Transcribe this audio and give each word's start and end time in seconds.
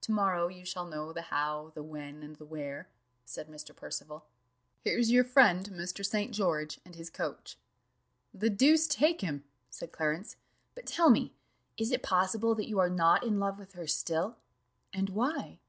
"To 0.00 0.10
morrow 0.10 0.48
you 0.48 0.64
shall 0.64 0.84
know 0.84 1.12
the 1.12 1.22
how, 1.30 1.70
the 1.76 1.82
when, 1.84 2.24
and 2.24 2.34
the 2.34 2.44
where," 2.44 2.88
said 3.24 3.46
Mr. 3.46 3.72
Percival: 3.72 4.24
"here's 4.80 5.12
your 5.12 5.22
friend, 5.22 5.70
Mr. 5.70 6.04
St. 6.04 6.32
George, 6.32 6.80
and 6.84 6.96
his 6.96 7.08
coach." 7.08 7.56
"The 8.32 8.50
deuce 8.50 8.88
take 8.88 9.20
him!" 9.20 9.44
said 9.70 9.92
Clarence: 9.92 10.34
"but 10.74 10.86
tell 10.86 11.08
me, 11.08 11.34
is 11.76 11.92
it 11.92 12.02
possible 12.02 12.56
that 12.56 12.68
you 12.68 12.80
are 12.80 12.90
not 12.90 13.22
in 13.22 13.38
love 13.38 13.60
with 13.60 13.74
her 13.74 13.86
still? 13.86 14.38
and 14.92 15.10
why?" 15.10 15.60